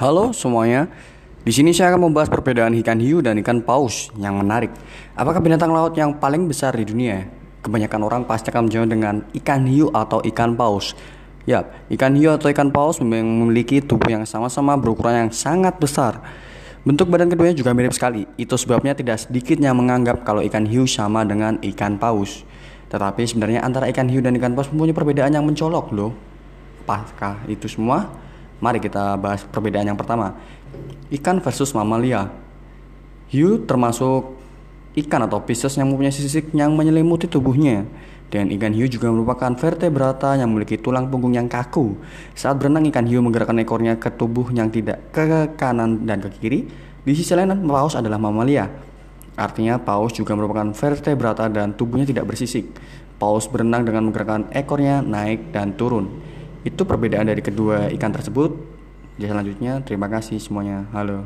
Halo 0.00 0.32
semuanya. 0.32 0.88
Di 1.44 1.52
sini 1.52 1.76
saya 1.76 1.92
akan 1.92 2.08
membahas 2.08 2.32
perbedaan 2.32 2.72
ikan 2.80 2.96
hiu 2.96 3.20
dan 3.20 3.36
ikan 3.44 3.60
paus 3.60 4.08
yang 4.16 4.40
menarik. 4.40 4.72
Apakah 5.12 5.44
binatang 5.44 5.76
laut 5.76 5.92
yang 5.92 6.16
paling 6.16 6.48
besar 6.48 6.72
di 6.72 6.88
dunia? 6.88 7.28
Kebanyakan 7.60 8.08
orang 8.08 8.22
pasti 8.24 8.48
akan 8.48 8.64
menjawab 8.64 8.88
dengan 8.88 9.20
ikan 9.36 9.68
hiu 9.68 9.92
atau 9.92 10.24
ikan 10.24 10.56
paus. 10.56 10.96
Ya, 11.44 11.68
ikan 11.92 12.16
hiu 12.16 12.32
atau 12.32 12.48
ikan 12.48 12.72
paus 12.72 12.96
memiliki 13.04 13.84
tubuh 13.84 14.08
yang 14.08 14.24
sama-sama 14.24 14.72
berukuran 14.80 15.28
yang 15.28 15.30
sangat 15.36 15.76
besar. 15.76 16.24
Bentuk 16.80 17.12
badan 17.12 17.28
keduanya 17.28 17.60
juga 17.60 17.76
mirip 17.76 17.92
sekali. 17.92 18.24
Itu 18.40 18.56
sebabnya 18.56 18.96
tidak 18.96 19.28
sedikit 19.28 19.60
yang 19.60 19.76
menganggap 19.76 20.24
kalau 20.24 20.40
ikan 20.40 20.64
hiu 20.64 20.88
sama 20.88 21.28
dengan 21.28 21.60
ikan 21.60 22.00
paus. 22.00 22.48
Tetapi 22.88 23.20
sebenarnya 23.28 23.60
antara 23.60 23.84
ikan 23.92 24.08
hiu 24.08 24.24
dan 24.24 24.32
ikan 24.40 24.56
paus 24.56 24.72
mempunyai 24.72 24.96
perbedaan 24.96 25.36
yang 25.36 25.44
mencolok 25.44 25.92
loh. 25.92 26.16
Apakah 26.88 27.44
itu 27.52 27.68
semua? 27.68 28.29
Mari 28.60 28.78
kita 28.78 29.16
bahas 29.16 29.40
perbedaan 29.48 29.88
yang 29.88 29.96
pertama. 29.96 30.36
Ikan 31.08 31.40
versus 31.40 31.72
mamalia. 31.72 32.28
Hiu 33.32 33.64
termasuk 33.64 34.36
ikan 35.00 35.24
atau 35.24 35.40
pisces 35.40 35.74
yang 35.80 35.88
mempunyai 35.88 36.12
sisik 36.12 36.52
yang 36.52 36.76
menyelimuti 36.76 37.24
tubuhnya. 37.24 37.88
Dan 38.30 38.46
ikan 38.54 38.70
hiu 38.70 38.86
juga 38.86 39.10
merupakan 39.10 39.50
vertebrata 39.58 40.38
yang 40.38 40.54
memiliki 40.54 40.78
tulang 40.78 41.10
punggung 41.10 41.34
yang 41.34 41.50
kaku. 41.50 41.98
Saat 42.36 42.62
berenang, 42.62 42.86
ikan 42.86 43.02
hiu 43.08 43.18
menggerakkan 43.18 43.58
ekornya 43.58 43.98
ke 43.98 44.06
tubuh 44.14 44.46
yang 44.54 44.70
tidak 44.70 45.10
ke 45.10 45.50
kanan 45.58 46.06
dan 46.06 46.22
ke 46.22 46.30
kiri. 46.38 46.70
Di 47.02 47.12
sisi 47.16 47.34
lain, 47.34 47.66
paus 47.66 47.98
adalah 47.98 48.22
mamalia. 48.22 48.70
Artinya 49.34 49.80
paus 49.80 50.12
juga 50.14 50.36
merupakan 50.36 50.68
vertebrata 50.70 51.48
dan 51.50 51.74
tubuhnya 51.74 52.06
tidak 52.06 52.28
bersisik. 52.28 52.70
Paus 53.18 53.48
berenang 53.48 53.88
dengan 53.88 54.06
menggerakkan 54.06 54.52
ekornya 54.52 55.00
naik 55.00 55.50
dan 55.50 55.74
turun. 55.74 56.19
Itu 56.60 56.84
perbedaan 56.84 57.28
dari 57.28 57.40
kedua 57.40 57.88
ikan 57.96 58.12
tersebut. 58.12 58.52
Ya 59.16 59.32
selanjutnya, 59.32 59.80
terima 59.84 60.08
kasih 60.08 60.36
semuanya. 60.40 60.88
Halo. 60.92 61.24